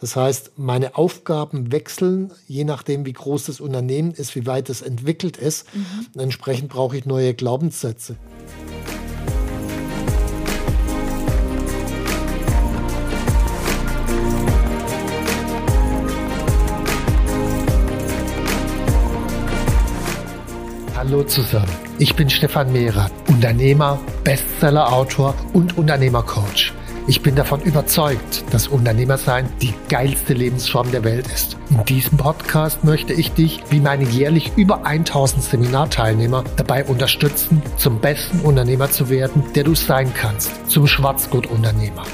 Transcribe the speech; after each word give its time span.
Das 0.00 0.16
heißt, 0.16 0.52
meine 0.56 0.96
Aufgaben 0.96 1.72
wechseln, 1.72 2.32
je 2.48 2.64
nachdem, 2.64 3.04
wie 3.04 3.12
groß 3.12 3.44
das 3.44 3.60
Unternehmen 3.60 4.12
ist, 4.12 4.34
wie 4.34 4.46
weit 4.46 4.70
es 4.70 4.80
entwickelt 4.80 5.36
ist. 5.36 5.66
Mhm. 5.74 6.20
Entsprechend 6.20 6.70
brauche 6.70 6.96
ich 6.96 7.04
neue 7.04 7.34
Glaubenssätze. 7.34 8.16
Hallo 20.96 21.24
zusammen, 21.24 21.66
ich 21.98 22.14
bin 22.14 22.30
Stefan 22.30 22.72
Mehrer, 22.72 23.10
Unternehmer, 23.28 23.98
Bestseller-Autor 24.22 25.34
und 25.52 25.76
Unternehmercoach. 25.76 26.72
Ich 27.10 27.22
bin 27.22 27.34
davon 27.34 27.60
überzeugt, 27.62 28.44
dass 28.52 28.68
Unternehmersein 28.68 29.48
die 29.60 29.74
geilste 29.88 30.32
Lebensform 30.32 30.92
der 30.92 31.02
Welt 31.02 31.26
ist. 31.26 31.56
In 31.68 31.84
diesem 31.84 32.16
Podcast 32.16 32.84
möchte 32.84 33.12
ich 33.12 33.32
dich, 33.32 33.64
wie 33.68 33.80
meine 33.80 34.04
jährlich 34.04 34.52
über 34.54 34.86
1000 34.86 35.42
Seminarteilnehmer, 35.42 36.44
dabei 36.56 36.84
unterstützen, 36.84 37.62
zum 37.78 37.98
besten 37.98 38.38
Unternehmer 38.42 38.92
zu 38.92 39.10
werden, 39.10 39.42
der 39.56 39.64
du 39.64 39.74
sein 39.74 40.14
kannst, 40.14 40.70
zum 40.70 40.86
Schwarzgurt-Unternehmer. 40.86 42.04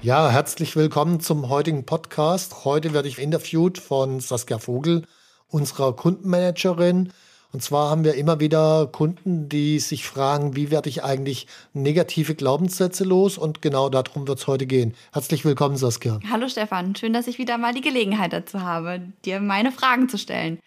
Ja, 0.00 0.30
herzlich 0.30 0.76
willkommen 0.76 1.18
zum 1.18 1.48
heutigen 1.48 1.84
Podcast. 1.84 2.64
Heute 2.64 2.94
werde 2.94 3.08
ich 3.08 3.18
interviewt 3.18 3.78
von 3.78 4.20
Saskia 4.20 4.58
Vogel, 4.58 5.02
unserer 5.48 5.92
Kundenmanagerin. 5.96 7.12
Und 7.52 7.62
zwar 7.64 7.90
haben 7.90 8.04
wir 8.04 8.14
immer 8.14 8.38
wieder 8.38 8.86
Kunden, 8.92 9.48
die 9.48 9.80
sich 9.80 10.06
fragen, 10.06 10.54
wie 10.54 10.70
werde 10.70 10.88
ich 10.88 11.02
eigentlich 11.02 11.48
negative 11.72 12.36
Glaubenssätze 12.36 13.02
los? 13.02 13.38
Und 13.38 13.60
genau 13.60 13.88
darum 13.88 14.28
wird 14.28 14.38
es 14.38 14.46
heute 14.46 14.66
gehen. 14.66 14.94
Herzlich 15.12 15.44
willkommen, 15.44 15.76
Saskia. 15.76 16.20
Hallo 16.30 16.48
Stefan, 16.48 16.94
schön, 16.94 17.12
dass 17.12 17.26
ich 17.26 17.38
wieder 17.38 17.58
mal 17.58 17.74
die 17.74 17.80
Gelegenheit 17.80 18.32
dazu 18.32 18.60
habe, 18.60 19.02
dir 19.24 19.40
meine 19.40 19.72
Fragen 19.72 20.08
zu 20.08 20.16
stellen. 20.16 20.60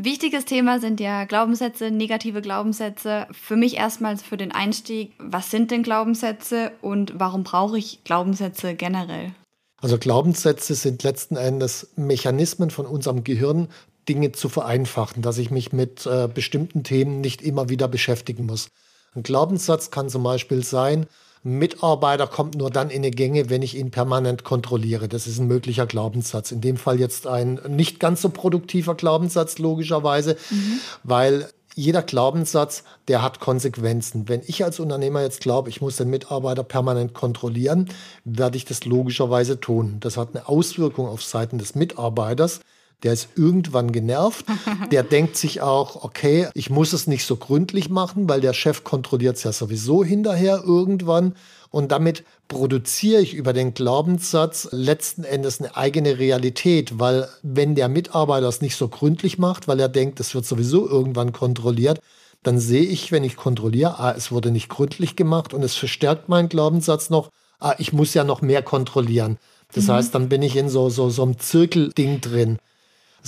Wichtiges 0.00 0.44
Thema 0.44 0.78
sind 0.78 1.00
ja 1.00 1.24
Glaubenssätze, 1.24 1.90
negative 1.90 2.40
Glaubenssätze. 2.40 3.26
Für 3.32 3.56
mich 3.56 3.76
erstmals 3.76 4.22
für 4.22 4.36
den 4.36 4.52
Einstieg, 4.52 5.12
was 5.18 5.50
sind 5.50 5.72
denn 5.72 5.82
Glaubenssätze 5.82 6.70
und 6.82 7.14
warum 7.16 7.42
brauche 7.42 7.76
ich 7.76 8.04
Glaubenssätze 8.04 8.76
generell? 8.76 9.32
Also 9.80 9.98
Glaubenssätze 9.98 10.76
sind 10.76 11.02
letzten 11.02 11.34
Endes 11.34 11.90
Mechanismen 11.96 12.70
von 12.70 12.86
unserem 12.86 13.24
Gehirn, 13.24 13.66
Dinge 14.08 14.30
zu 14.30 14.48
vereinfachen, 14.48 15.20
dass 15.20 15.36
ich 15.38 15.50
mich 15.50 15.72
mit 15.72 16.06
äh, 16.06 16.28
bestimmten 16.32 16.84
Themen 16.84 17.20
nicht 17.20 17.42
immer 17.42 17.68
wieder 17.68 17.88
beschäftigen 17.88 18.46
muss. 18.46 18.68
Ein 19.16 19.24
Glaubenssatz 19.24 19.90
kann 19.90 20.08
zum 20.08 20.22
Beispiel 20.22 20.62
sein, 20.62 21.06
Mitarbeiter 21.42 22.26
kommt 22.26 22.56
nur 22.56 22.70
dann 22.70 22.90
in 22.90 23.02
die 23.02 23.10
Gänge, 23.10 23.50
wenn 23.50 23.62
ich 23.62 23.76
ihn 23.76 23.90
permanent 23.90 24.44
kontrolliere. 24.44 25.08
Das 25.08 25.26
ist 25.26 25.38
ein 25.38 25.46
möglicher 25.46 25.86
Glaubenssatz. 25.86 26.52
In 26.52 26.60
dem 26.60 26.76
Fall 26.76 26.98
jetzt 26.98 27.26
ein 27.26 27.60
nicht 27.68 28.00
ganz 28.00 28.22
so 28.22 28.28
produktiver 28.28 28.94
Glaubenssatz, 28.94 29.58
logischerweise, 29.58 30.36
mhm. 30.50 30.80
weil 31.04 31.48
jeder 31.74 32.02
Glaubenssatz, 32.02 32.82
der 33.06 33.22
hat 33.22 33.38
Konsequenzen. 33.38 34.28
Wenn 34.28 34.42
ich 34.46 34.64
als 34.64 34.80
Unternehmer 34.80 35.22
jetzt 35.22 35.40
glaube, 35.40 35.68
ich 35.68 35.80
muss 35.80 35.96
den 35.96 36.10
Mitarbeiter 36.10 36.64
permanent 36.64 37.14
kontrollieren, 37.14 37.88
werde 38.24 38.56
ich 38.56 38.64
das 38.64 38.84
logischerweise 38.84 39.60
tun. 39.60 39.98
Das 40.00 40.16
hat 40.16 40.34
eine 40.34 40.48
Auswirkung 40.48 41.06
auf 41.06 41.22
Seiten 41.22 41.58
des 41.58 41.76
Mitarbeiters 41.76 42.60
der 43.02 43.12
ist 43.12 43.28
irgendwann 43.36 43.92
genervt. 43.92 44.44
Der 44.90 45.02
denkt 45.02 45.36
sich 45.36 45.60
auch, 45.60 46.02
okay, 46.02 46.48
ich 46.54 46.70
muss 46.70 46.92
es 46.92 47.06
nicht 47.06 47.24
so 47.24 47.36
gründlich 47.36 47.90
machen, 47.90 48.28
weil 48.28 48.40
der 48.40 48.52
Chef 48.52 48.82
kontrolliert 48.84 49.36
es 49.36 49.44
ja 49.44 49.52
sowieso 49.52 50.02
hinterher 50.02 50.62
irgendwann. 50.64 51.34
Und 51.70 51.92
damit 51.92 52.24
produziere 52.48 53.20
ich 53.20 53.34
über 53.34 53.52
den 53.52 53.74
Glaubenssatz 53.74 54.68
letzten 54.72 55.24
Endes 55.24 55.60
eine 55.60 55.76
eigene 55.76 56.18
Realität, 56.18 56.98
weil 56.98 57.28
wenn 57.42 57.74
der 57.74 57.88
Mitarbeiter 57.88 58.48
es 58.48 58.62
nicht 58.62 58.76
so 58.76 58.88
gründlich 58.88 59.38
macht, 59.38 59.68
weil 59.68 59.78
er 59.78 59.88
denkt, 59.88 60.18
es 60.18 60.34
wird 60.34 60.46
sowieso 60.46 60.88
irgendwann 60.88 61.32
kontrolliert, 61.32 62.00
dann 62.42 62.58
sehe 62.58 62.84
ich, 62.84 63.12
wenn 63.12 63.24
ich 63.24 63.36
kontrolliere, 63.36 63.98
ah, 63.98 64.14
es 64.16 64.32
wurde 64.32 64.50
nicht 64.50 64.68
gründlich 64.68 65.16
gemacht 65.16 65.52
und 65.52 65.62
es 65.62 65.74
verstärkt 65.74 66.28
meinen 66.28 66.48
Glaubenssatz 66.48 67.10
noch, 67.10 67.30
ah, 67.60 67.74
ich 67.78 67.92
muss 67.92 68.14
ja 68.14 68.24
noch 68.24 68.40
mehr 68.40 68.62
kontrollieren. 68.62 69.38
Das 69.72 69.86
mhm. 69.86 69.92
heißt, 69.92 70.14
dann 70.14 70.28
bin 70.28 70.42
ich 70.42 70.56
in 70.56 70.68
so, 70.68 70.88
so, 70.88 71.10
so 71.10 71.22
einem 71.22 71.38
Zirkelding 71.38 72.20
drin. 72.20 72.58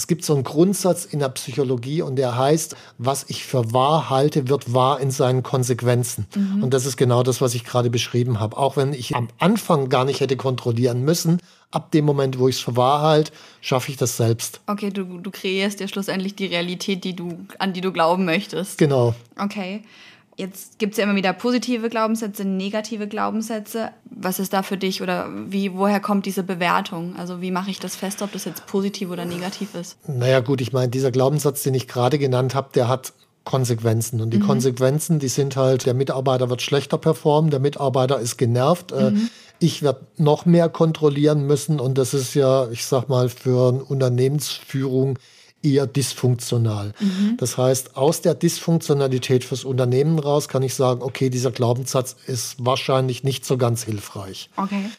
Es 0.00 0.06
gibt 0.06 0.24
so 0.24 0.32
einen 0.32 0.44
Grundsatz 0.44 1.04
in 1.04 1.18
der 1.18 1.28
Psychologie 1.28 2.00
und 2.00 2.16
der 2.16 2.38
heißt, 2.38 2.74
was 2.96 3.26
ich 3.28 3.44
für 3.44 3.74
wahr 3.74 4.08
halte, 4.08 4.48
wird 4.48 4.72
wahr 4.72 4.98
in 4.98 5.10
seinen 5.10 5.42
Konsequenzen. 5.42 6.26
Mhm. 6.34 6.62
Und 6.62 6.72
das 6.72 6.86
ist 6.86 6.96
genau 6.96 7.22
das, 7.22 7.42
was 7.42 7.54
ich 7.54 7.64
gerade 7.64 7.90
beschrieben 7.90 8.40
habe. 8.40 8.56
Auch 8.56 8.78
wenn 8.78 8.94
ich 8.94 9.14
am 9.14 9.28
Anfang 9.38 9.90
gar 9.90 10.06
nicht 10.06 10.20
hätte 10.20 10.38
kontrollieren 10.38 11.04
müssen, 11.04 11.42
ab 11.70 11.90
dem 11.90 12.06
Moment, 12.06 12.38
wo 12.38 12.48
ich 12.48 12.56
es 12.56 12.62
für 12.62 12.78
wahr 12.78 13.02
halte, 13.02 13.30
schaffe 13.60 13.90
ich 13.90 13.98
das 13.98 14.16
selbst. 14.16 14.62
Okay, 14.66 14.88
du, 14.88 15.04
du 15.18 15.30
kreierst 15.30 15.80
ja 15.80 15.86
schlussendlich 15.86 16.34
die 16.34 16.46
Realität, 16.46 17.04
die 17.04 17.14
du, 17.14 17.36
an 17.58 17.74
die 17.74 17.82
du 17.82 17.92
glauben 17.92 18.24
möchtest. 18.24 18.78
Genau. 18.78 19.14
Okay. 19.38 19.82
Jetzt 20.40 20.78
gibt 20.78 20.92
es 20.94 20.96
ja 20.96 21.04
immer 21.04 21.16
wieder 21.16 21.34
positive 21.34 21.90
Glaubenssätze, 21.90 22.46
negative 22.46 23.06
Glaubenssätze. 23.06 23.90
Was 24.04 24.38
ist 24.38 24.54
da 24.54 24.62
für 24.62 24.78
dich 24.78 25.02
oder 25.02 25.28
wie, 25.48 25.74
woher 25.74 26.00
kommt 26.00 26.24
diese 26.24 26.42
Bewertung? 26.42 27.14
Also 27.16 27.42
wie 27.42 27.50
mache 27.50 27.70
ich 27.70 27.78
das 27.78 27.94
fest, 27.94 28.22
ob 28.22 28.32
das 28.32 28.46
jetzt 28.46 28.66
positiv 28.66 29.10
oder 29.10 29.26
negativ 29.26 29.74
ist? 29.74 29.98
Naja 30.08 30.40
gut, 30.40 30.62
ich 30.62 30.72
meine, 30.72 30.88
dieser 30.88 31.10
Glaubenssatz, 31.10 31.62
den 31.62 31.74
ich 31.74 31.88
gerade 31.88 32.18
genannt 32.18 32.54
habe, 32.54 32.70
der 32.74 32.88
hat 32.88 33.12
Konsequenzen. 33.44 34.22
Und 34.22 34.30
die 34.30 34.38
mhm. 34.38 34.46
Konsequenzen, 34.46 35.18
die 35.18 35.28
sind 35.28 35.56
halt, 35.56 35.84
der 35.84 35.94
Mitarbeiter 35.94 36.48
wird 36.48 36.62
schlechter 36.62 36.96
performen, 36.96 37.50
der 37.50 37.60
Mitarbeiter 37.60 38.18
ist 38.18 38.38
genervt. 38.38 38.92
Äh, 38.92 39.10
mhm. 39.10 39.28
Ich 39.58 39.82
werde 39.82 40.06
noch 40.16 40.46
mehr 40.46 40.70
kontrollieren 40.70 41.46
müssen 41.46 41.80
und 41.80 41.98
das 41.98 42.14
ist 42.14 42.32
ja, 42.32 42.70
ich 42.70 42.86
sag 42.86 43.10
mal, 43.10 43.28
für 43.28 43.68
eine 43.68 43.84
Unternehmensführung 43.84 45.18
eher 45.62 45.86
dysfunktional. 45.86 46.92
Mhm. 47.00 47.36
Das 47.38 47.58
heißt, 47.58 47.96
aus 47.96 48.22
der 48.22 48.34
Dysfunktionalität 48.34 49.44
fürs 49.44 49.64
Unternehmen 49.64 50.18
raus 50.18 50.48
kann 50.48 50.62
ich 50.62 50.74
sagen, 50.74 51.02
okay, 51.02 51.30
dieser 51.30 51.50
Glaubenssatz 51.50 52.16
ist 52.26 52.56
wahrscheinlich 52.58 53.24
nicht 53.24 53.44
so 53.44 53.56
ganz 53.56 53.84
hilfreich. 53.84 54.50
Okay. 54.56 54.90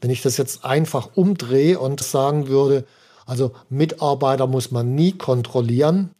Wenn 0.00 0.10
ich 0.10 0.22
das 0.22 0.36
jetzt 0.36 0.64
einfach 0.64 1.10
umdrehe 1.14 1.78
und 1.78 2.02
sagen 2.02 2.48
würde, 2.48 2.84
also 3.26 3.52
Mitarbeiter 3.68 4.46
muss 4.46 4.70
man 4.70 4.94
nie 4.94 5.12
kontrollieren, 5.12 6.10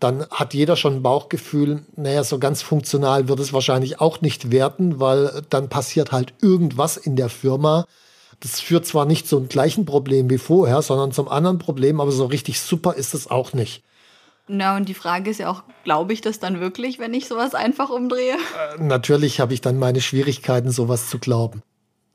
dann 0.00 0.26
hat 0.30 0.54
jeder 0.54 0.76
schon 0.76 0.96
ein 0.96 1.02
Bauchgefühl, 1.02 1.84
naja, 1.96 2.22
so 2.22 2.38
ganz 2.38 2.62
funktional 2.62 3.28
wird 3.28 3.40
es 3.40 3.52
wahrscheinlich 3.52 4.00
auch 4.00 4.20
nicht 4.20 4.52
werden, 4.52 5.00
weil 5.00 5.42
dann 5.50 5.68
passiert 5.68 6.12
halt 6.12 6.34
irgendwas 6.40 6.96
in 6.96 7.16
der 7.16 7.28
Firma, 7.28 7.86
das 8.40 8.60
führt 8.60 8.86
zwar 8.86 9.04
nicht 9.04 9.26
zum 9.26 9.48
gleichen 9.48 9.84
Problem 9.84 10.30
wie 10.30 10.38
vorher, 10.38 10.82
sondern 10.82 11.12
zum 11.12 11.28
anderen 11.28 11.58
Problem, 11.58 12.00
aber 12.00 12.12
so 12.12 12.26
richtig 12.26 12.60
super 12.60 12.94
ist 12.94 13.14
es 13.14 13.30
auch 13.30 13.52
nicht. 13.52 13.82
Na, 14.48 14.76
und 14.76 14.88
die 14.88 14.94
Frage 14.94 15.30
ist 15.30 15.40
ja 15.40 15.50
auch, 15.50 15.62
glaube 15.84 16.12
ich 16.12 16.22
das 16.22 16.38
dann 16.38 16.60
wirklich, 16.60 16.98
wenn 16.98 17.12
ich 17.12 17.28
sowas 17.28 17.54
einfach 17.54 17.90
umdrehe? 17.90 18.34
Äh, 18.34 18.82
natürlich 18.82 19.40
habe 19.40 19.52
ich 19.52 19.60
dann 19.60 19.78
meine 19.78 20.00
Schwierigkeiten, 20.00 20.70
sowas 20.70 21.10
zu 21.10 21.18
glauben. 21.18 21.62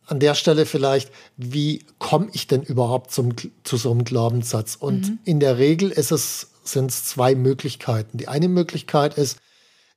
An 0.08 0.20
der 0.20 0.34
Stelle 0.36 0.66
vielleicht, 0.66 1.12
wie 1.38 1.86
komme 2.00 2.28
ich 2.34 2.48
denn 2.48 2.64
überhaupt 2.64 3.12
zum, 3.12 3.36
zu 3.64 3.78
so 3.78 3.92
einem 3.92 4.04
Glaubenssatz? 4.04 4.76
Und 4.76 5.10
mhm. 5.10 5.20
in 5.24 5.40
der 5.40 5.58
Regel 5.60 5.92
ist 5.92 6.12
es, 6.12 6.50
sind 6.64 6.90
es 6.90 7.06
zwei 7.06 7.36
Möglichkeiten. 7.36 8.18
Die 8.18 8.28
eine 8.28 8.50
Möglichkeit 8.50 9.18
ist, 9.18 9.38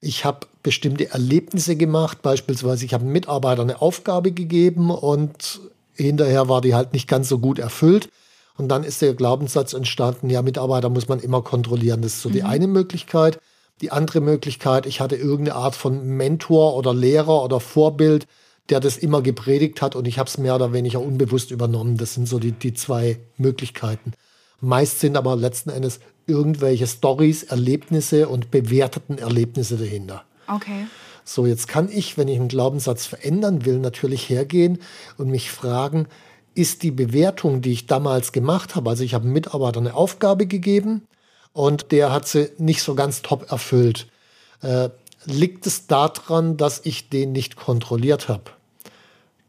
ich 0.01 0.25
habe 0.25 0.47
bestimmte 0.63 1.11
Erlebnisse 1.11 1.75
gemacht, 1.75 2.21
beispielsweise 2.23 2.85
ich 2.85 2.93
habe 2.93 3.05
einem 3.05 3.13
Mitarbeiter 3.13 3.63
eine 3.63 3.81
Aufgabe 3.81 4.31
gegeben 4.33 4.91
und 4.91 5.61
hinterher 5.97 6.49
war 6.49 6.61
die 6.61 6.75
halt 6.75 6.93
nicht 6.93 7.09
ganz 7.09 7.29
so 7.29 7.39
gut 7.39 7.59
erfüllt. 7.59 8.09
Und 8.57 8.69
dann 8.69 8.85
ist 8.85 9.03
der 9.03 9.15
Glaubenssatz 9.15 9.75
entstanden, 9.75 10.31
ja, 10.31 10.43
Mitarbeiter 10.43 10.89
muss 10.89 11.09
man 11.09 11.21
immer 11.21 11.43
kontrollieren. 11.43 12.03
Das 12.03 12.15
ist 12.15 12.23
so 12.23 12.29
mhm. 12.29 12.35
die 12.35 12.43
eine 12.43 12.67
Möglichkeit. 12.67 13.39
Die 13.83 13.93
andere 13.93 14.21
Möglichkeit, 14.21 14.87
ich 14.87 15.01
hatte 15.01 15.17
irgendeine 15.17 15.57
Art 15.57 15.75
von 15.75 16.07
Mentor 16.07 16.77
oder 16.77 16.95
Lehrer 16.95 17.45
oder 17.45 17.61
Vorbild, 17.61 18.27
der 18.71 18.81
das 18.81 18.97
immer 18.97 19.21
gepredigt 19.21 19.83
hat 19.83 19.95
und 19.95 20.09
ich 20.09 20.19
habe 20.19 20.29
es 20.29 20.39
mehr 20.39 20.55
oder 20.55 20.73
weniger 20.73 21.01
unbewusst 21.01 21.51
übernommen. 21.51 21.99
Das 21.99 22.15
sind 22.15 22.27
so 22.27 22.39
die, 22.39 22.53
die 22.53 22.73
zwei 22.73 23.19
Möglichkeiten. 23.37 24.13
Meist 24.61 25.01
sind 25.01 25.17
aber 25.17 25.37
letzten 25.37 25.71
Endes 25.71 26.01
irgendwelche 26.27 26.87
Stories, 26.87 27.45
Erlebnisse 27.45 28.29
und 28.29 28.51
bewerteten 28.51 29.19
Erlebnisse 29.19 29.77
dahinter. 29.77 30.25
Okay. 30.49 30.87
So, 31.29 31.45
jetzt 31.45 31.67
kann 31.67 31.89
ich, 31.91 32.17
wenn 32.17 32.29
ich 32.29 32.39
einen 32.39 32.47
Glaubenssatz 32.47 33.05
verändern 33.05 33.65
will, 33.65 33.81
natürlich 33.81 34.31
hergehen 34.31 34.79
und 35.19 35.29
mich 35.29 35.51
fragen, 35.51 36.07
ist 36.55 36.85
die 36.85 36.93
Bewertung, 36.93 37.61
die 37.61 37.73
ich 37.73 37.87
damals 37.87 38.31
gemacht 38.31 38.77
habe, 38.77 38.89
also 38.89 39.03
ich 39.03 39.13
habe 39.13 39.25
einem 39.25 39.33
Mitarbeiter 39.33 39.81
eine 39.81 39.95
Aufgabe 39.95 40.47
gegeben 40.47 41.03
und 41.53 41.91
der 41.91 42.13
hat 42.13 42.29
sie 42.29 42.51
nicht 42.59 42.81
so 42.81 42.95
ganz 42.95 43.23
top 43.23 43.51
erfüllt. 43.51 44.07
Äh, 44.63 44.91
liegt 45.25 45.67
es 45.67 45.89
daran, 45.89 46.57
dass 46.57 46.81
ich 46.85 47.11
den 47.11 47.33
nicht 47.33 47.57
kontrolliert 47.57 48.29
habe? 48.29 48.45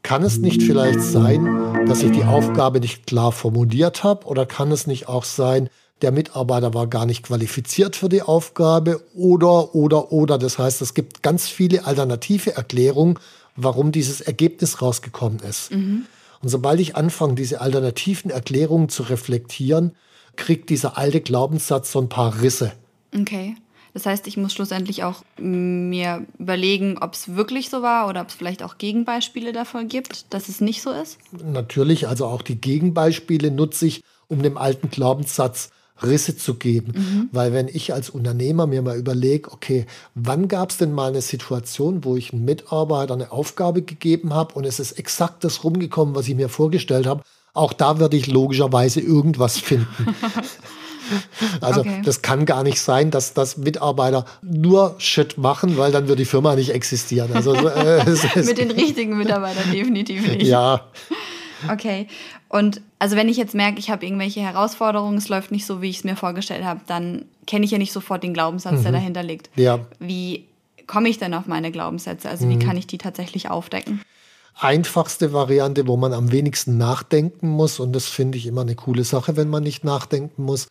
Kann 0.01 0.23
es 0.23 0.39
nicht 0.39 0.63
vielleicht 0.63 1.01
sein, 1.01 1.85
dass 1.85 2.01
ich 2.01 2.11
die 2.11 2.23
Aufgabe 2.23 2.79
nicht 2.79 3.05
klar 3.05 3.31
formuliert 3.31 4.03
habe? 4.03 4.25
Oder 4.25 4.45
kann 4.45 4.71
es 4.71 4.87
nicht 4.87 5.07
auch 5.07 5.25
sein, 5.25 5.69
der 6.01 6.11
Mitarbeiter 6.11 6.73
war 6.73 6.87
gar 6.87 7.05
nicht 7.05 7.23
qualifiziert 7.23 7.95
für 7.95 8.09
die 8.09 8.21
Aufgabe 8.21 9.01
oder, 9.15 9.73
oder, 9.73 10.11
oder. 10.11 10.37
Das 10.37 10.59
heißt, 10.59 10.81
es 10.81 10.93
gibt 10.93 11.23
ganz 11.23 11.47
viele 11.47 11.85
alternative 11.85 12.55
Erklärungen, 12.55 13.17
warum 13.55 13.91
dieses 13.91 14.21
Ergebnis 14.21 14.81
rausgekommen 14.81 15.39
ist. 15.39 15.71
Mhm. 15.71 16.05
Und 16.41 16.49
sobald 16.49 16.79
ich 16.79 16.95
anfange, 16.95 17.35
diese 17.35 17.61
alternativen 17.61 18.29
Erklärungen 18.29 18.89
zu 18.89 19.03
reflektieren, 19.03 19.95
kriegt 20.35 20.69
dieser 20.69 20.97
alte 20.97 21.19
Glaubenssatz 21.19 21.91
so 21.91 21.99
ein 21.99 22.09
paar 22.09 22.41
Risse. 22.41 22.73
Okay. 23.13 23.55
Das 23.93 24.05
heißt, 24.05 24.27
ich 24.27 24.37
muss 24.37 24.53
schlussendlich 24.53 25.03
auch 25.03 25.23
mir 25.39 26.27
überlegen, 26.37 26.99
ob 26.99 27.15
es 27.15 27.35
wirklich 27.35 27.71
so 27.71 27.81
war 27.81 28.07
oder 28.07 28.21
ob 28.21 28.27
es 28.27 28.35
vielleicht 28.35 28.61
auch 28.61 28.77
Gegenbeispiele 28.77 29.53
davon 29.53 29.87
gibt, 29.87 30.31
dass 30.31 30.49
es 30.49 30.61
nicht 30.61 30.83
so 30.83 30.91
ist. 30.91 31.17
Natürlich, 31.31 32.07
also 32.07 32.27
auch 32.27 32.43
die 32.43 32.61
Gegenbeispiele 32.61 33.49
nutze 33.49 33.87
ich, 33.87 34.03
um 34.27 34.43
dem 34.43 34.55
alten 34.55 34.91
Glaubenssatz 34.91 35.71
Risse 36.03 36.37
zu 36.37 36.55
geben. 36.55 36.93
Mhm. 36.95 37.29
Weil 37.31 37.53
wenn 37.53 37.67
ich 37.67 37.93
als 37.93 38.09
Unternehmer 38.09 38.67
mir 38.67 38.81
mal 38.81 38.97
überlege, 38.97 39.51
okay, 39.51 39.85
wann 40.15 40.47
gab 40.47 40.71
es 40.71 40.77
denn 40.77 40.93
mal 40.93 41.09
eine 41.09 41.21
Situation, 41.21 42.03
wo 42.03 42.15
ich 42.15 42.33
einem 42.33 42.45
Mitarbeiter 42.45 43.13
eine 43.13 43.31
Aufgabe 43.31 43.81
gegeben 43.81 44.33
habe 44.33 44.53
und 44.55 44.65
es 44.65 44.79
ist 44.79 44.93
exakt 44.93 45.43
das 45.43 45.63
rumgekommen, 45.63 46.15
was 46.15 46.27
ich 46.27 46.35
mir 46.35 46.49
vorgestellt 46.49 47.05
habe, 47.05 47.23
auch 47.53 47.73
da 47.73 47.99
werde 47.99 48.17
ich 48.17 48.27
logischerweise 48.27 49.01
irgendwas 49.01 49.57
finden. 49.57 49.87
Also 51.61 51.81
okay. 51.81 52.01
das 52.03 52.21
kann 52.21 52.45
gar 52.45 52.63
nicht 52.63 52.81
sein, 52.81 53.11
dass 53.11 53.33
das 53.33 53.57
Mitarbeiter 53.57 54.25
nur 54.41 54.95
Shit 54.97 55.37
machen, 55.37 55.77
weil 55.77 55.91
dann 55.91 56.07
wird 56.07 56.19
die 56.19 56.25
Firma 56.25 56.55
nicht 56.55 56.71
existieren. 56.71 57.31
Also, 57.33 57.55
äh, 57.55 58.03
Mit 58.43 58.57
den 58.57 58.71
richtigen 58.71 59.17
Mitarbeitern 59.17 59.71
definitiv 59.71 60.27
nicht. 60.27 60.43
Ja. 60.43 60.81
Okay. 61.71 62.07
Und 62.49 62.81
also 62.99 63.15
wenn 63.15 63.29
ich 63.29 63.37
jetzt 63.37 63.55
merke, 63.55 63.79
ich 63.79 63.89
habe 63.89 64.05
irgendwelche 64.05 64.41
Herausforderungen, 64.41 65.17
es 65.17 65.29
läuft 65.29 65.51
nicht 65.51 65.65
so, 65.65 65.81
wie 65.81 65.89
ich 65.89 65.97
es 65.97 66.03
mir 66.03 66.15
vorgestellt 66.15 66.63
habe, 66.63 66.81
dann 66.87 67.25
kenne 67.45 67.65
ich 67.65 67.71
ja 67.71 67.77
nicht 67.77 67.93
sofort 67.93 68.23
den 68.23 68.33
Glaubenssatz, 68.33 68.79
mhm. 68.79 68.83
der 68.83 68.91
dahinter 68.93 69.23
liegt. 69.23 69.49
Ja. 69.55 69.79
Wie 69.99 70.45
komme 70.85 71.09
ich 71.09 71.17
denn 71.17 71.33
auf 71.33 71.47
meine 71.47 71.71
Glaubenssätze? 71.71 72.29
Also 72.29 72.45
mhm. 72.45 72.49
wie 72.51 72.65
kann 72.65 72.77
ich 72.77 72.87
die 72.87 72.97
tatsächlich 72.97 73.49
aufdecken? 73.49 74.01
Einfachste 74.59 75.33
Variante, 75.33 75.85
wo 75.87 75.97
man 75.97 76.13
am 76.13 76.31
wenigsten 76.31 76.77
nachdenken 76.77 77.47
muss, 77.49 77.79
und 77.79 77.93
das 77.93 78.07
finde 78.07 78.37
ich 78.39 78.47
immer 78.47 78.61
eine 78.61 78.75
coole 78.75 79.03
Sache, 79.03 79.37
wenn 79.37 79.49
man 79.49 79.61
nicht 79.61 79.83
nachdenken 79.83 80.43
muss, 80.43 80.67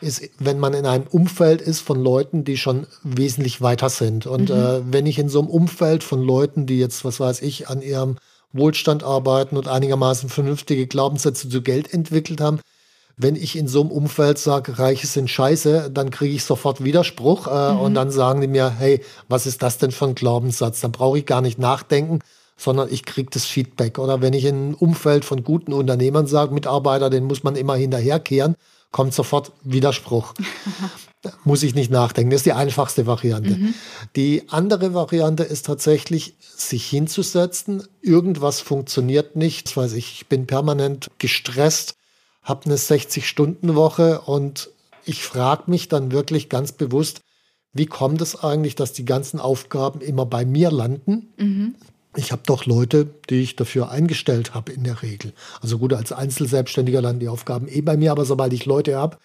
ist, 0.00 0.28
wenn 0.38 0.58
man 0.58 0.74
in 0.74 0.86
einem 0.86 1.06
Umfeld 1.06 1.62
ist 1.62 1.80
von 1.80 2.02
Leuten, 2.02 2.44
die 2.44 2.56
schon 2.56 2.86
wesentlich 3.02 3.62
weiter 3.62 3.88
sind. 3.88 4.26
Und 4.26 4.50
mhm. 4.50 4.56
äh, 4.56 4.92
wenn 4.92 5.06
ich 5.06 5.18
in 5.18 5.28
so 5.28 5.38
einem 5.38 5.48
Umfeld 5.48 6.04
von 6.04 6.20
Leuten, 6.20 6.66
die 6.66 6.78
jetzt, 6.78 7.04
was 7.04 7.20
weiß 7.20 7.42
ich, 7.42 7.68
an 7.68 7.80
ihrem 7.80 8.16
Wohlstand 8.54 9.02
arbeiten 9.02 9.56
und 9.56 9.68
einigermaßen 9.68 10.30
vernünftige 10.30 10.86
Glaubenssätze 10.86 11.48
zu 11.48 11.60
Geld 11.60 11.92
entwickelt 11.92 12.40
haben. 12.40 12.60
Wenn 13.16 13.36
ich 13.36 13.56
in 13.56 13.68
so 13.68 13.82
einem 13.82 13.90
Umfeld 13.90 14.38
sage, 14.38 14.78
Reiche 14.78 15.06
sind 15.06 15.30
scheiße, 15.30 15.90
dann 15.92 16.10
kriege 16.10 16.34
ich 16.34 16.44
sofort 16.44 16.82
Widerspruch 16.82 17.46
äh, 17.46 17.72
mhm. 17.72 17.80
und 17.80 17.94
dann 17.94 18.10
sagen 18.10 18.40
die 18.40 18.48
mir, 18.48 18.70
hey, 18.70 19.04
was 19.28 19.46
ist 19.46 19.62
das 19.62 19.78
denn 19.78 19.92
für 19.92 20.06
ein 20.06 20.14
Glaubenssatz? 20.14 20.80
Dann 20.80 20.92
brauche 20.92 21.18
ich 21.18 21.26
gar 21.26 21.40
nicht 21.40 21.58
nachdenken, 21.58 22.20
sondern 22.56 22.88
ich 22.90 23.04
kriege 23.04 23.30
das 23.30 23.44
Feedback. 23.44 23.98
Oder 23.98 24.20
wenn 24.20 24.32
ich 24.32 24.44
in 24.44 24.54
einem 24.54 24.74
Umfeld 24.74 25.24
von 25.24 25.44
guten 25.44 25.72
Unternehmern 25.72 26.26
sage, 26.26 26.54
Mitarbeiter, 26.54 27.10
den 27.10 27.24
muss 27.24 27.44
man 27.44 27.54
immer 27.56 27.76
hinterherkehren, 27.76 28.56
kommt 28.90 29.14
sofort 29.14 29.52
Widerspruch. 29.62 30.34
muss 31.44 31.62
ich 31.62 31.74
nicht 31.74 31.90
nachdenken. 31.90 32.30
Das 32.30 32.40
ist 32.40 32.46
die 32.46 32.52
einfachste 32.52 33.06
Variante. 33.06 33.50
Mhm. 33.50 33.74
Die 34.16 34.44
andere 34.48 34.94
Variante 34.94 35.42
ist 35.42 35.66
tatsächlich, 35.66 36.34
sich 36.40 36.86
hinzusetzen. 36.86 37.82
Irgendwas 38.00 38.60
funktioniert 38.60 39.36
nicht. 39.36 39.68
Das 39.68 39.76
weiß 39.76 39.92
ich, 39.94 40.12
ich 40.20 40.26
bin 40.26 40.46
permanent 40.46 41.08
gestresst, 41.18 41.94
habe 42.42 42.66
eine 42.66 42.76
60-Stunden-Woche 42.76 44.20
und 44.22 44.70
ich 45.04 45.22
frage 45.22 45.64
mich 45.66 45.88
dann 45.88 46.12
wirklich 46.12 46.48
ganz 46.48 46.72
bewusst, 46.72 47.20
wie 47.72 47.86
kommt 47.86 48.20
es 48.20 48.42
eigentlich, 48.42 48.76
dass 48.76 48.92
die 48.92 49.04
ganzen 49.04 49.40
Aufgaben 49.40 50.00
immer 50.00 50.26
bei 50.26 50.44
mir 50.44 50.70
landen? 50.70 51.32
Mhm. 51.36 51.74
Ich 52.16 52.30
habe 52.30 52.42
doch 52.46 52.64
Leute, 52.66 53.08
die 53.28 53.42
ich 53.42 53.56
dafür 53.56 53.90
eingestellt 53.90 54.54
habe 54.54 54.70
in 54.70 54.84
der 54.84 55.02
Regel. 55.02 55.32
Also 55.60 55.78
gut, 55.78 55.92
als 55.92 56.12
Einzelselbstständiger 56.12 57.02
landen 57.02 57.20
die 57.20 57.28
Aufgaben 57.28 57.66
eh 57.66 57.80
bei 57.80 57.96
mir, 57.96 58.12
aber 58.12 58.24
sobald 58.24 58.52
ich 58.52 58.66
Leute 58.66 58.96
habe, 58.96 59.18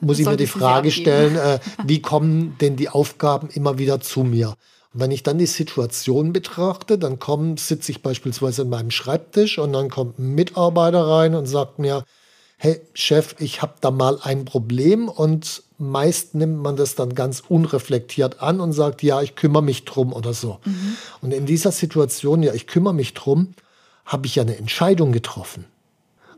muss 0.00 0.18
ich 0.18 0.26
mir 0.26 0.36
die 0.36 0.46
Frage 0.46 0.90
stellen, 0.90 1.36
äh, 1.36 1.58
wie 1.84 2.02
kommen 2.02 2.56
denn 2.60 2.76
die 2.76 2.88
Aufgaben 2.88 3.48
immer 3.48 3.78
wieder 3.78 4.00
zu 4.00 4.24
mir? 4.24 4.56
Und 4.92 5.00
wenn 5.00 5.10
ich 5.10 5.22
dann 5.22 5.38
die 5.38 5.46
Situation 5.46 6.32
betrachte, 6.32 6.98
dann 6.98 7.18
kommen, 7.18 7.56
sitze 7.56 7.92
ich 7.92 8.02
beispielsweise 8.02 8.62
in 8.62 8.68
meinem 8.68 8.90
Schreibtisch 8.90 9.58
und 9.58 9.72
dann 9.72 9.90
kommt 9.90 10.18
ein 10.18 10.34
Mitarbeiter 10.34 11.06
rein 11.06 11.34
und 11.34 11.46
sagt 11.46 11.78
mir, 11.78 12.04
hey 12.58 12.80
Chef, 12.94 13.36
ich 13.38 13.62
habe 13.62 13.74
da 13.80 13.90
mal 13.90 14.18
ein 14.22 14.44
Problem 14.44 15.08
und 15.08 15.62
meist 15.78 16.34
nimmt 16.34 16.62
man 16.62 16.76
das 16.76 16.94
dann 16.94 17.14
ganz 17.14 17.42
unreflektiert 17.46 18.40
an 18.40 18.60
und 18.60 18.72
sagt, 18.72 19.02
ja, 19.02 19.20
ich 19.20 19.34
kümmere 19.34 19.62
mich 19.62 19.84
drum 19.84 20.12
oder 20.12 20.32
so. 20.32 20.58
Mhm. 20.64 20.96
Und 21.20 21.34
in 21.34 21.46
dieser 21.46 21.72
Situation, 21.72 22.42
ja, 22.42 22.54
ich 22.54 22.66
kümmere 22.66 22.94
mich 22.94 23.12
drum, 23.14 23.54
habe 24.06 24.26
ich 24.26 24.36
ja 24.36 24.42
eine 24.42 24.56
Entscheidung 24.56 25.12
getroffen. 25.12 25.66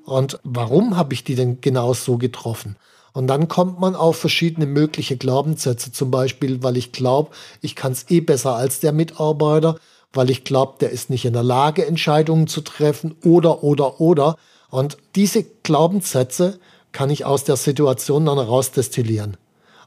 Und 0.04 0.40
warum 0.42 0.96
habe 0.96 1.14
ich 1.14 1.22
die 1.22 1.34
denn 1.34 1.60
genau 1.60 1.92
so 1.94 2.16
getroffen? 2.16 2.76
Und 3.18 3.26
dann 3.26 3.48
kommt 3.48 3.80
man 3.80 3.96
auf 3.96 4.16
verschiedene 4.16 4.64
mögliche 4.64 5.16
Glaubenssätze, 5.16 5.90
zum 5.90 6.08
Beispiel, 6.08 6.62
weil 6.62 6.76
ich 6.76 6.92
glaube, 6.92 7.32
ich 7.60 7.74
kann 7.74 7.90
es 7.90 8.08
eh 8.10 8.20
besser 8.20 8.54
als 8.54 8.78
der 8.78 8.92
Mitarbeiter, 8.92 9.80
weil 10.12 10.30
ich 10.30 10.44
glaube, 10.44 10.74
der 10.78 10.90
ist 10.90 11.10
nicht 11.10 11.24
in 11.24 11.32
der 11.32 11.42
Lage, 11.42 11.84
Entscheidungen 11.84 12.46
zu 12.46 12.60
treffen 12.60 13.16
oder, 13.24 13.64
oder, 13.64 14.00
oder. 14.00 14.36
Und 14.70 14.98
diese 15.16 15.42
Glaubenssätze 15.64 16.60
kann 16.92 17.10
ich 17.10 17.24
aus 17.24 17.42
der 17.42 17.56
Situation 17.56 18.24
dann 18.24 18.38
herausdestillieren. 18.38 19.36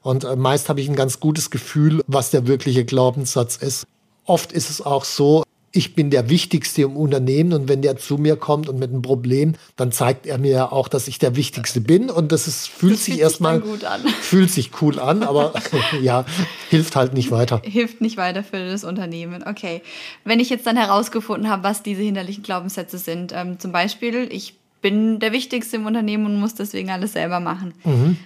Und 0.02 0.26
äh, 0.26 0.36
meist 0.36 0.68
habe 0.68 0.82
ich 0.82 0.90
ein 0.90 0.98
ganz 0.98 1.22
gutes 1.22 1.50
Gefühl, 1.52 2.04
was 2.08 2.32
der 2.32 2.48
wirkliche 2.48 2.84
Glaubenssatz 2.84 3.56
ist. 3.56 3.86
Oft 4.26 4.52
ist 4.52 4.70
es 4.70 4.82
auch 4.82 5.06
so, 5.06 5.46
ich 5.74 5.96
bin 5.96 6.10
der 6.10 6.30
Wichtigste 6.30 6.82
im 6.82 6.98
Unternehmen 6.98 7.54
und 7.54 7.70
wenn 7.70 7.82
der 7.82 7.98
zu 7.98 8.18
mir 8.18 8.36
kommt 8.36 8.68
und 8.68 8.78
mit 8.78 8.90
einem 8.90 9.02
Problem, 9.02 9.54
dann 9.78 9.92
zeigt 9.92 10.26
er 10.26 10.38
mir 10.38 10.52
ja 10.52 10.72
auch, 10.72 10.88
dass 10.88 11.08
ich 11.08 11.18
der 11.18 11.36
Wichtigste 11.36 11.80
bin 11.80 12.10
und 12.10 12.32
das 12.32 12.48
ist, 12.48 12.68
fühlt 12.68 12.96
das 12.96 13.06
sich 13.06 13.20
erstmal 13.20 13.62
fühlt 14.22 14.52
sich 14.52 14.72
cool 14.82 15.00
an, 15.00 15.24
aber 15.24 15.54
ja, 16.02 16.26
hilft 16.70 16.96
halt 16.96 17.14
nicht 17.14 17.32
weiter. 17.32 17.62
Hilft 17.64 18.02
nicht 18.02 18.18
weiter 18.18 18.44
für 18.44 18.58
das 18.70 18.84
Unternehmen. 18.84 19.44
Okay. 19.48 19.82
Wenn 20.26 20.40
ich 20.40 20.50
jetzt 20.50 20.68
dann 20.68 20.78
herausgefunden 20.78 21.50
habe, 21.50 21.64
was 21.64 21.84
diese 21.84 22.02
hinderlichen 22.02 22.44
Glaubenssätze 22.44 22.98
sind, 22.98 23.32
ähm, 23.34 23.60
zum 23.60 23.72
Beispiel, 23.72 24.28
ich 24.32 24.56
bin 24.82 25.20
der 25.20 25.32
Wichtigste 25.32 25.78
im 25.78 25.86
Unternehmen 25.86 26.26
und 26.26 26.40
muss 26.40 26.56
deswegen 26.56 26.90
alles 26.90 27.14
selber 27.14 27.40
machen. 27.40 27.74
Mhm. 27.86 28.18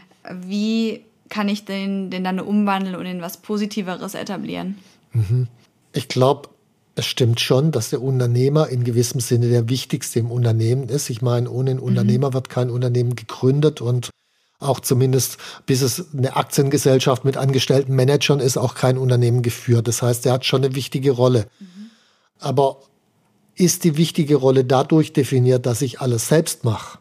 Wie 0.48 1.02
kann 1.30 1.50
ich 1.50 1.66
den, 1.66 2.10
den 2.10 2.24
dann 2.24 2.40
umwandeln 2.40 2.96
und 2.96 3.06
in 3.06 3.22
was 3.22 3.38
Positiveres 3.38 4.16
etablieren? 4.16 4.78
Mhm. 5.14 5.48
Ich 5.94 6.08
glaube, 6.08 6.50
es 6.96 7.06
stimmt 7.06 7.42
schon, 7.42 7.72
dass 7.72 7.90
der 7.90 8.02
Unternehmer 8.02 8.70
in 8.70 8.84
gewissem 8.84 9.20
Sinne 9.20 9.50
der 9.50 9.70
wichtigste 9.70 10.20
im 10.20 10.32
Unternehmen 10.32 10.88
ist. 10.88 11.10
Ich 11.10 11.22
meine, 11.22 11.50
ohne 11.50 11.72
einen 11.72 11.80
mhm. 11.80 11.86
Unternehmer 11.86 12.34
wird 12.34 12.50
kein 12.50 12.70
Unternehmen 12.70 13.16
gegründet 13.16 13.82
und 13.82 14.10
auch 14.60 14.80
zumindest 14.80 15.38
bis 15.66 15.82
es 15.82 16.14
eine 16.16 16.38
Aktiengesellschaft 16.38 17.26
mit 17.26 17.36
angestellten 17.36 17.94
Managern 17.94 18.40
ist, 18.40 18.58
auch 18.58 18.76
kein 18.76 18.98
Unternehmen 18.98 19.42
geführt. 19.42 19.88
Das 19.88 20.02
heißt, 20.02 20.26
er 20.26 20.34
hat 20.34 20.46
schon 20.46 20.64
eine 20.64 20.76
wichtige 20.76 21.12
Rolle. 21.12 21.48
Mhm. 21.60 21.92
Aber 22.40 22.78
ist 23.56 23.84
die 23.84 23.98
wichtige 23.98 24.36
Rolle 24.36 24.64
dadurch 24.64 25.12
definiert, 25.12 25.66
dass 25.66 25.82
ich 25.82 26.00
alles 26.00 26.30
selbst 26.30 26.64
mache? 26.64 27.00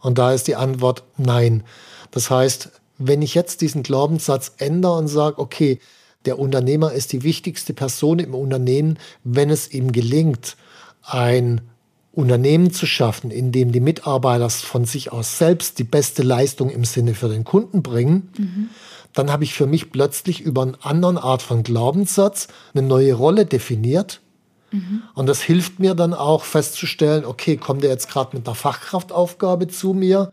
Und 0.00 0.18
da 0.18 0.32
ist 0.32 0.46
die 0.48 0.56
Antwort 0.56 1.04
nein. 1.16 1.64
Das 2.10 2.30
heißt, 2.30 2.70
wenn 2.98 3.22
ich 3.22 3.34
jetzt 3.34 3.60
diesen 3.60 3.82
Glaubenssatz 3.82 4.52
ändere 4.58 4.96
und 4.96 5.08
sage, 5.08 5.38
okay, 5.38 5.78
der 6.24 6.38
Unternehmer 6.38 6.92
ist 6.92 7.12
die 7.12 7.22
wichtigste 7.22 7.74
Person 7.74 8.18
im 8.18 8.34
Unternehmen, 8.34 8.98
wenn 9.24 9.50
es 9.50 9.70
ihm 9.72 9.92
gelingt, 9.92 10.56
ein 11.02 11.60
Unternehmen 12.12 12.72
zu 12.72 12.86
schaffen, 12.86 13.30
in 13.30 13.52
dem 13.52 13.72
die 13.72 13.80
Mitarbeiter 13.80 14.48
von 14.48 14.84
sich 14.84 15.12
aus 15.12 15.38
selbst 15.38 15.78
die 15.78 15.84
beste 15.84 16.22
Leistung 16.22 16.70
im 16.70 16.84
Sinne 16.84 17.14
für 17.14 17.28
den 17.28 17.44
Kunden 17.44 17.82
bringen, 17.82 18.30
mhm. 18.38 18.68
dann 19.12 19.32
habe 19.32 19.44
ich 19.44 19.54
für 19.54 19.66
mich 19.66 19.90
plötzlich 19.90 20.40
über 20.40 20.62
eine 20.62 20.78
andere 20.82 21.24
Art 21.24 21.42
von 21.42 21.62
Glaubenssatz 21.62 22.48
eine 22.72 22.86
neue 22.86 23.14
Rolle 23.14 23.46
definiert. 23.46 24.20
Mhm. 24.70 25.02
Und 25.14 25.26
das 25.26 25.42
hilft 25.42 25.80
mir 25.80 25.94
dann 25.94 26.14
auch 26.14 26.44
festzustellen, 26.44 27.24
okay, 27.24 27.56
kommt 27.56 27.82
er 27.84 27.90
jetzt 27.90 28.08
gerade 28.08 28.36
mit 28.36 28.46
einer 28.46 28.54
Fachkraftaufgabe 28.54 29.68
zu 29.68 29.92
mir 29.92 30.32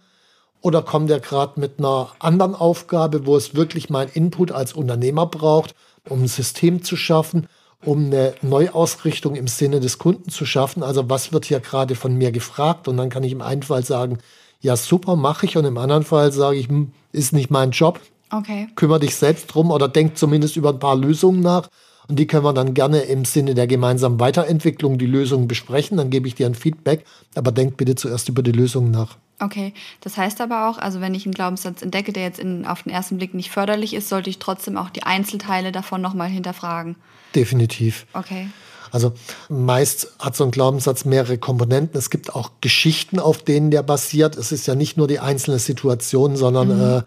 oder 0.62 0.82
kommt 0.82 1.10
er 1.10 1.20
gerade 1.20 1.60
mit 1.60 1.80
einer 1.80 2.12
anderen 2.20 2.56
Aufgabe, 2.56 3.26
wo 3.26 3.36
es 3.36 3.56
wirklich 3.56 3.90
mein 3.90 4.08
Input 4.10 4.52
als 4.52 4.74
Unternehmer 4.74 5.26
braucht? 5.26 5.76
um 6.10 6.24
ein 6.24 6.28
System 6.28 6.84
zu 6.84 6.96
schaffen, 6.96 7.48
um 7.84 8.06
eine 8.06 8.34
Neuausrichtung 8.42 9.36
im 9.36 9.48
Sinne 9.48 9.80
des 9.80 9.98
Kunden 9.98 10.30
zu 10.30 10.46
schaffen. 10.46 10.84
Also 10.84 11.10
was 11.10 11.34
wird 11.34 11.46
hier 11.46 11.60
gerade 11.60 11.96
von 11.96 12.16
mir 12.16 12.32
gefragt? 12.32 12.88
Und 12.88 12.98
dann 12.98 13.10
kann 13.10 13.24
ich 13.24 13.32
im 13.32 13.42
einen 13.42 13.64
Fall 13.64 13.84
sagen, 13.84 14.20
ja 14.60 14.76
super, 14.76 15.16
mache 15.16 15.46
ich. 15.46 15.58
Und 15.58 15.66
im 15.66 15.78
anderen 15.78 16.04
Fall 16.04 16.32
sage 16.32 16.58
ich, 16.58 16.68
hm, 16.68 16.92
ist 17.12 17.34
nicht 17.34 17.50
mein 17.50 17.72
Job. 17.72 18.00
Okay. 18.32 18.68
Kümmer 18.76 19.00
dich 19.00 19.16
selbst 19.16 19.48
drum 19.48 19.72
oder 19.72 19.88
denk 19.88 20.18
zumindest 20.18 20.56
über 20.56 20.70
ein 20.70 20.80
paar 20.80 20.96
Lösungen 20.96 21.42
nach. 21.42 21.70
Und 22.08 22.18
die 22.18 22.28
können 22.28 22.44
wir 22.44 22.54
dann 22.54 22.74
gerne 22.74 23.02
im 23.02 23.26
Sinne 23.26 23.56
der 23.56 23.68
gemeinsamen 23.68 24.20
Weiterentwicklung 24.20 24.98
die 24.98 25.06
Lösungen 25.06 25.48
besprechen. 25.48 25.98
Dann 25.98 26.10
gebe 26.10 26.28
ich 26.28 26.36
dir 26.36 26.46
ein 26.46 26.56
Feedback. 26.56 27.06
Aber 27.36 27.52
denk 27.52 27.78
bitte 27.78 27.96
zuerst 27.96 28.30
über 28.30 28.44
die 28.44 28.52
Lösungen 28.52 28.92
nach. 28.92 29.18
Okay, 29.42 29.74
das 30.02 30.18
heißt 30.18 30.40
aber 30.40 30.70
auch, 30.70 30.78
also 30.78 31.02
wenn 31.02 31.16
ich 31.16 31.26
einen 31.26 31.34
Glaubenssatz 31.34 31.82
entdecke, 31.82 32.14
der 32.14 32.24
jetzt 32.24 32.40
in, 32.40 32.66
auf 32.66 32.84
den 32.84 32.92
ersten 32.92 33.18
Blick 33.18 33.34
nicht 33.34 33.50
förderlich 33.50 33.96
ist, 33.96 34.08
sollte 34.08 34.30
ich 34.30 34.38
trotzdem 34.38 34.78
auch 34.78 34.92
die 34.92 35.02
Einzelteile 35.02 35.72
davon 35.72 36.00
nochmal 36.00 36.30
hinterfragen. 36.30 36.96
Definitiv. 37.34 38.06
Okay. 38.14 38.50
Also 38.92 39.14
meist 39.50 40.14
hat 40.20 40.36
so 40.36 40.44
ein 40.44 40.52
Glaubenssatz 40.52 41.06
mehrere 41.06 41.40
Komponenten. 41.40 41.98
Es 41.98 42.12
gibt 42.12 42.36
auch 42.36 42.52
Geschichten, 42.62 43.20
auf 43.20 43.42
denen 43.42 43.72
der 43.72 43.82
basiert. 43.82 44.38
Es 44.38 44.52
ist 44.52 44.68
ja 44.68 44.76
nicht 44.76 44.96
nur 44.96 45.08
die 45.08 45.20
einzelne 45.20 45.58
Situation, 45.58 46.36
sondern 46.36 46.68
mhm. 46.68 46.98
äh, 47.00 47.02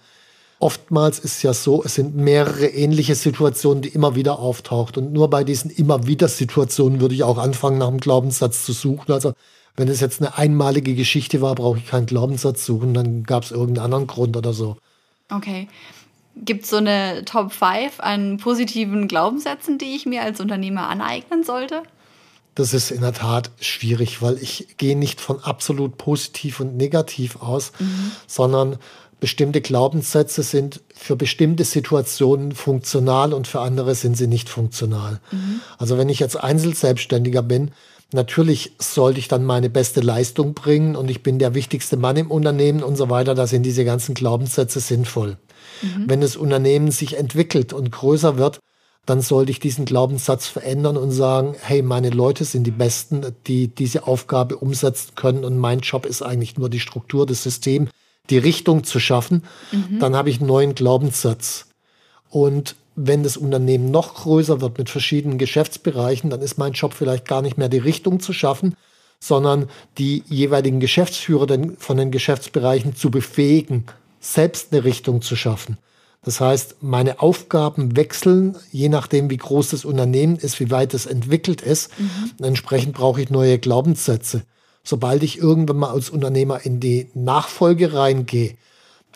oftmals 0.59 1.21
ist 1.21 1.37
es 1.37 1.43
ja 1.43 1.53
so, 1.53 1.85
es 1.85 1.95
sind 1.95 2.17
mehrere 2.17 2.67
ähnliche 2.67 3.15
Situationen, 3.15 3.83
die 3.83 3.91
immer 3.91 4.17
wieder 4.17 4.41
auftaucht. 4.41 4.99
Und 4.99 5.13
nur 5.13 5.31
bei 5.31 5.45
diesen 5.45 5.71
immer 5.71 6.07
wieder 6.07 6.27
Situationen 6.27 7.01
würde 7.01 7.15
ich 7.15 7.23
auch 7.23 7.39
anfangen, 7.39 7.79
nach 7.79 7.89
einem 7.89 8.01
Glaubenssatz 8.01 8.65
zu 8.65 8.73
suchen. 8.73 9.13
Also 9.13 9.35
wenn 9.77 9.89
es 9.89 10.01
jetzt 10.01 10.21
eine 10.21 10.39
einmalige 10.39 10.95
Geschichte 10.95 11.41
war, 11.41 11.55
brauche 11.55 11.79
ich 11.79 11.87
keinen 11.87 12.07
Glaubenssatz 12.07 12.65
suchen, 12.65 12.95
dann 12.95 13.25
gab 13.25 13.43
es 13.43 13.51
irgendeinen 13.51 13.85
anderen 13.85 14.07
Grund 14.07 14.37
oder 14.37 14.53
so. 14.53 14.77
Okay. 15.31 15.69
Gibt 16.37 16.65
es 16.65 16.71
so 16.71 16.77
eine 16.77 17.25
Top 17.25 17.53
5 17.53 18.01
an 18.01 18.39
positiven 18.39 19.09
Glaubenssätzen, 19.09 19.79
die 19.79 19.95
ich 19.95 20.07
mir 20.07 20.23
als 20.23 20.41
Unternehmer 20.41 20.89
aneignen 20.89 21.45
sollte? 21.45 21.83
Das 22.55 22.73
ist 22.73 22.93
in 22.93 23.01
der 23.01 23.13
Tat 23.13 23.51
schwierig, 23.61 24.23
weil 24.23 24.39
ich 24.39 24.77
gehe 24.77 24.97
nicht 24.97 25.21
von 25.21 25.41
absolut 25.43 25.97
positiv 25.97 26.61
und 26.61 26.77
negativ 26.77 27.37
aus, 27.43 27.73
mhm. 27.81 28.13
sondern 28.29 28.79
bestimmte 29.19 29.61
Glaubenssätze 29.61 30.43
sind 30.43 30.81
für 30.95 31.17
bestimmte 31.17 31.65
Situationen 31.65 32.53
funktional 32.53 33.33
und 33.33 33.47
für 33.47 33.61
andere 33.61 33.95
sind 33.95 34.17
sie 34.17 34.27
nicht 34.27 34.49
funktional. 34.49 35.21
Mhm. 35.33 35.61
Also 35.79 35.99
wenn 35.99 36.09
ich 36.09 36.21
jetzt 36.21 36.37
Einzelselbstständiger 36.37 37.43
bin, 37.43 37.73
Natürlich 38.15 38.77
sollte 38.79 39.19
ich 39.19 39.27
dann 39.27 39.45
meine 39.45 39.69
beste 39.69 40.01
Leistung 40.01 40.55
bringen 40.55 40.95
und 40.95 41.11
ich 41.11 41.25
bin 41.25 41.41
der 41.41 41.53
wichtigste 41.53 41.97
Mann 41.97 42.17
im 42.17 42.31
Unternehmen 42.31 42.85
und 42.85 42.95
so 42.95 43.11
weiter. 43.11 43.35
Da 43.35 43.49
sind 43.49 43.65
diese 43.65 43.85
ganzen 43.85 44.15
Glaubenssätze 44.15 44.79
sinnvoll. 44.79 45.37
Mhm. 45.83 46.05
Wenn 46.07 46.21
das 46.21 46.37
Unternehmen 46.37 46.93
sich 46.93 47.17
entwickelt 47.19 47.73
und 47.73 47.91
größer 47.91 48.39
wird, 48.39 48.61
dann 49.05 49.21
sollte 49.21 49.51
ich 49.51 49.59
diesen 49.59 49.85
Glaubenssatz 49.85 50.47
verändern 50.47 50.97
und 50.97 51.11
sagen, 51.11 51.57
hey, 51.61 51.83
meine 51.83 52.11
Leute 52.11 52.45
sind 52.45 52.63
die 52.63 52.71
Besten, 52.71 53.27
die 53.49 53.67
diese 53.67 54.07
Aufgabe 54.07 54.59
umsetzen 54.59 55.17
können 55.17 55.45
und 55.45 55.59
mein 55.59 55.81
Job 55.81 56.07
ist 56.07 56.23
eigentlich 56.23 56.57
nur 56.57 56.71
die 56.71 56.79
Struktur, 56.79 57.27
das 57.27 57.43
System, 57.43 57.89
die 58.31 58.39
Richtung 58.39 58.85
zu 58.85 59.01
schaffen. 59.01 59.43
Mhm. 59.73 59.99
Dann 59.99 60.15
habe 60.15 60.31
ich 60.31 60.39
einen 60.39 60.47
neuen 60.47 60.77
Glaubenssatz. 60.77 61.67
Und 62.31 62.77
wenn 62.97 63.23
das 63.23 63.37
Unternehmen 63.37 63.91
noch 63.91 64.15
größer 64.15 64.61
wird 64.61 64.79
mit 64.79 64.91
verschiedenen 64.91 65.39
Geschäftsbereichen, 65.39 66.31
dann 66.31 66.41
ist 66.41 66.59
mein 66.59 66.73
Job 66.73 66.95
vielleicht 66.95 67.27
gar 67.27 67.43
nicht 67.43 67.59
mehr 67.59 67.69
die 67.69 67.79
Richtung 67.79 68.21
zu 68.21 68.33
schaffen, 68.33 68.77
sondern 69.21 69.69
die 69.99 70.23
jeweiligen 70.27 70.81
Geschäftsführer 70.81 71.47
von 71.79 71.97
den 71.97 72.11
Geschäftsbereichen 72.11 72.95
zu 72.95 73.11
befähigen, 73.11 73.87
selbst 74.21 74.73
eine 74.73 74.85
Richtung 74.85 75.23
zu 75.23 75.35
schaffen. 75.37 75.79
Das 76.25 76.41
heißt, 76.41 76.77
meine 76.81 77.21
Aufgaben 77.21 77.97
wechseln, 77.97 78.57
je 78.73 78.89
nachdem, 78.89 79.29
wie 79.29 79.37
groß 79.37 79.71
das 79.71 79.85
Unternehmen 79.85 80.37
ist, 80.37 80.59
wie 80.59 80.71
weit 80.71 80.95
es 80.95 81.07
entwickelt 81.07 81.61
ist. 81.61 81.91
Mhm. 81.99 82.45
Entsprechend 82.45 82.95
brauche 82.95 83.21
ich 83.21 83.31
neue 83.31 83.59
Glaubenssätze. 83.59 84.43
Sobald 84.83 85.23
ich 85.23 85.39
irgendwann 85.39 85.79
mal 85.79 85.91
als 85.91 86.11
Unternehmer 86.11 86.65
in 86.65 86.81
die 86.81 87.09
Nachfolge 87.15 87.93
reingehe, 87.93 88.57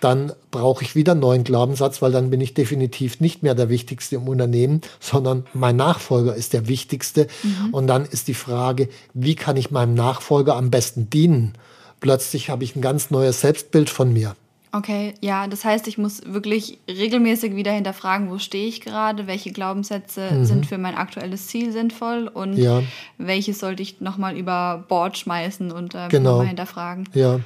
dann 0.00 0.33
brauche 0.50 0.85
ich 0.85 0.95
wieder 0.95 1.12
einen 1.12 1.21
neuen 1.21 1.45
Glaubenssatz, 1.45 2.00
weil 2.02 2.12
dann 2.12 2.31
bin 2.31 2.40
ich 2.40 2.55
definitiv 2.55 3.21
nicht 3.21 3.43
mehr 3.43 3.55
der 3.55 3.69
Wichtigste 3.69 4.17
im 4.17 4.28
Unternehmen, 4.28 4.81
sondern 5.00 5.47
mein 5.52 5.76
Nachfolger 5.76 6.35
ist 6.35 6.52
der 6.52 6.69
Wichtigste. 6.69 7.26
Mhm. 7.43 7.75
Und 7.75 7.87
dann 7.87 8.05
ist 8.05 8.28
die 8.28 8.35
Frage, 8.35 8.88
wie 9.14 9.35
kann 9.35 9.57
ich 9.57 9.71
meinem 9.71 9.95
Nachfolger 9.95 10.57
am 10.57 10.71
besten 10.71 11.11
dienen? 11.11 11.55
Plötzlich 12.00 12.49
habe 12.50 12.64
ich 12.64 12.76
ein 12.76 12.83
ganz 12.83 13.11
neues 13.11 13.40
Selbstbild 13.40 13.90
von 13.90 14.12
mir. 14.12 14.37
Okay, 14.71 15.14
ja, 15.21 15.47
das 15.47 15.64
heißt, 15.64 15.88
ich 15.88 15.97
muss 15.97 16.21
wirklich 16.26 16.78
regelmäßig 16.87 17.57
wieder 17.57 17.73
hinterfragen, 17.73 18.31
wo 18.31 18.38
stehe 18.38 18.69
ich 18.69 18.83
gerade, 18.83 19.26
welche 19.26 19.50
Glaubenssätze 19.50 20.31
mhm. 20.31 20.45
sind 20.45 20.67
für 20.67 20.76
mein 20.76 20.95
aktuelles 20.95 21.47
Ziel 21.47 21.73
sinnvoll 21.73 22.28
und 22.28 22.57
ja. 22.57 22.83
welche 23.17 23.55
sollte 23.55 23.83
ich 23.83 24.00
nochmal 24.00 24.37
über 24.37 24.85
Bord 24.87 25.17
schmeißen 25.17 25.73
und 25.73 25.95
äh, 25.95 26.09
genau. 26.11 26.33
nochmal 26.33 26.49
hinterfragen. 26.49 27.09
Ja. 27.14 27.40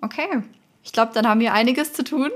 Okay, 0.00 0.28
ich 0.82 0.92
glaube, 0.92 1.12
dann 1.14 1.26
haben 1.26 1.40
wir 1.40 1.52
einiges 1.52 1.92
zu 1.92 2.04
tun. 2.04 2.30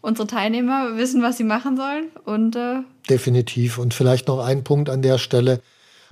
Unsere 0.00 0.28
Teilnehmer 0.28 0.96
wissen, 0.96 1.22
was 1.22 1.36
sie 1.36 1.44
machen 1.44 1.76
sollen. 1.76 2.06
Und, 2.24 2.56
äh 2.56 2.80
Definitiv. 3.10 3.78
Und 3.78 3.94
vielleicht 3.94 4.28
noch 4.28 4.44
ein 4.44 4.64
Punkt 4.64 4.90
an 4.90 5.02
der 5.02 5.18
Stelle. 5.18 5.60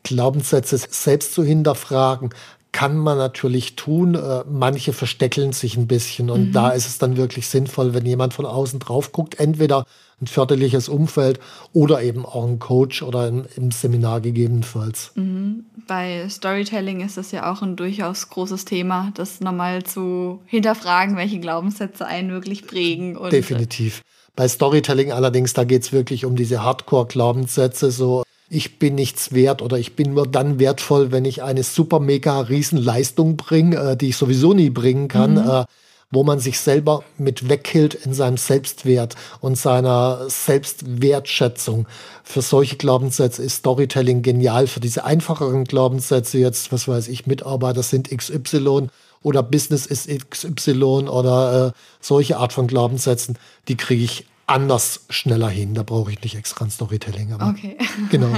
Glaubenssätze 0.02 0.78
selbst 0.78 1.35
zu 1.35 1.43
hinterfragen, 1.43 2.31
kann 2.76 2.99
man 2.99 3.16
natürlich 3.16 3.75
tun. 3.75 4.16
Äh, 4.16 4.45
manche 4.47 4.92
versteckeln 4.92 5.52
sich 5.52 5.78
ein 5.78 5.87
bisschen 5.87 6.28
und 6.28 6.49
mhm. 6.49 6.52
da 6.52 6.68
ist 6.68 6.87
es 6.87 6.99
dann 6.99 7.16
wirklich 7.16 7.49
sinnvoll, 7.49 7.95
wenn 7.95 8.04
jemand 8.04 8.35
von 8.35 8.45
außen 8.45 8.80
drauf 8.80 9.12
guckt, 9.12 9.40
entweder 9.40 9.87
ein 10.21 10.26
förderliches 10.26 10.90
Umfeld 10.90 11.40
oder 11.73 12.02
eben 12.02 12.26
auch 12.26 12.47
ein 12.47 12.59
Coach 12.59 13.02
oder 13.02 13.28
im, 13.28 13.47
im 13.56 13.71
Seminar 13.71 14.21
gegebenenfalls. 14.21 15.12
Mhm. 15.14 15.64
Bei 15.87 16.28
Storytelling 16.28 17.00
ist 17.00 17.16
das 17.16 17.33
ja 17.33 17.50
auch 17.50 17.62
ein 17.62 17.76
durchaus 17.76 18.28
großes 18.28 18.66
Thema, 18.66 19.11
das 19.14 19.40
nochmal 19.40 19.83
zu 19.85 20.40
hinterfragen, 20.45 21.16
welche 21.16 21.40
Glaubenssätze 21.40 22.04
einen 22.04 22.30
wirklich 22.30 22.66
prägen. 22.66 23.16
Und 23.16 23.33
Definitiv. 23.33 24.02
Bei 24.35 24.47
Storytelling 24.49 25.12
allerdings, 25.12 25.54
da 25.54 25.64
geht 25.64 25.80
es 25.80 25.92
wirklich 25.92 26.26
um 26.26 26.37
diese 26.37 26.62
Hardcore-Glaubenssätze, 26.62 27.90
so 27.90 28.23
ich 28.49 28.79
bin 28.79 28.95
nichts 28.95 29.33
wert 29.33 29.62
oder 29.62 29.79
ich 29.79 29.97
bin 29.97 30.15
nur 30.15 30.26
dann 30.26 30.59
wertvoll, 30.59 31.11
wenn 31.12 31.25
ich 31.25 31.43
eine 31.43 31.62
super 31.62 32.00
mega 32.00 32.41
riesen 32.41 32.79
Leistung 32.79 33.37
bringe, 33.37 33.76
äh, 33.76 33.97
die 33.97 34.11
ich 34.11 34.17
sowieso 34.17 34.55
nie 34.55 34.71
bringen 34.71 35.09
kann, 35.09 35.33
mhm. 35.33 35.49
äh, 35.50 35.65
wo 36.12 36.23
man 36.23 36.38
sich 36.38 36.61
selber 36.61 37.03
mit 37.19 37.49
weghält 37.49 37.95
in 37.95 38.15
seinem 38.15 38.37
Selbstwert 38.37 39.17
und 39.41 39.59
seiner 39.59 40.29
Selbstwertschätzung. 40.29 41.87
Für 42.23 42.43
solche 42.43 42.76
Glaubenssätze 42.76 43.43
ist 43.43 43.57
Storytelling 43.57 44.23
genial. 44.23 44.69
Für 44.69 44.81
diese 44.81 45.05
einfacheren 45.05 45.65
Glaubenssätze 45.65 46.38
jetzt, 46.38 46.71
was 46.71 46.87
weiß 46.87 47.09
ich, 47.09 47.26
Mitarbeiter 47.26 47.83
sind 47.83 48.17
XY 48.17 48.88
oder 49.23 49.43
Business 49.43 49.87
ist 49.87 50.09
XY 50.31 51.09
oder 51.09 51.69
äh, 51.69 51.79
solche 52.00 52.37
Art 52.37 52.53
von 52.53 52.69
Glaubenssätzen, 52.69 53.37
die 53.67 53.76
kriege 53.76 54.05
ich 54.05 54.26
anders 54.47 55.07
schneller 55.11 55.49
hin. 55.49 55.75
Da 55.75 55.83
brauche 55.83 56.12
ich 56.12 56.23
nicht 56.23 56.37
extra 56.37 56.65
ein 56.65 56.71
Storytelling. 56.71 57.33
Aber 57.33 57.49
okay. 57.49 57.76
Genau. 58.11 58.29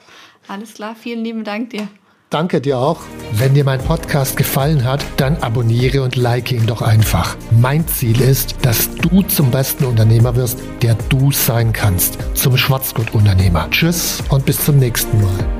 Alles 0.48 0.74
klar, 0.74 0.96
vielen 0.96 1.24
lieben 1.24 1.44
Dank 1.44 1.70
dir. 1.70 1.88
Danke 2.30 2.60
dir 2.60 2.78
auch. 2.78 3.00
Wenn 3.32 3.54
dir 3.54 3.64
mein 3.64 3.82
Podcast 3.82 4.36
gefallen 4.36 4.84
hat, 4.84 5.02
dann 5.16 5.36
abonniere 5.38 6.02
und 6.02 6.16
like 6.16 6.52
ihn 6.52 6.66
doch 6.66 6.82
einfach. 6.82 7.36
Mein 7.50 7.88
Ziel 7.88 8.20
ist, 8.20 8.54
dass 8.62 8.94
du 8.96 9.22
zum 9.22 9.50
besten 9.50 9.84
Unternehmer 9.84 10.36
wirst, 10.36 10.58
der 10.82 10.94
du 11.08 11.32
sein 11.32 11.72
kannst. 11.72 12.18
Zum 12.34 12.58
Schwarzgurt-Unternehmer. 12.58 13.70
Tschüss 13.70 14.22
und 14.28 14.44
bis 14.44 14.62
zum 14.62 14.78
nächsten 14.78 15.22
Mal. 15.22 15.57